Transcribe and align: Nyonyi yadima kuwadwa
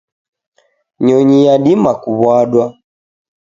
Nyonyi 1.05 1.37
yadima 1.47 1.91
kuwadwa 2.01 2.65